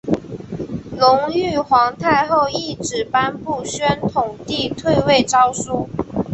[0.97, 5.87] 隆裕皇太后懿旨颁布宣统帝退位诏书。